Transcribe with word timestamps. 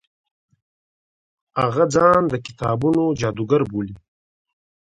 هغه 1.61 1.83
ځان 1.93 2.21
د 2.29 2.33
کتابونو 2.45 3.03
جادوګر 3.19 3.61
بولي. 3.71 3.95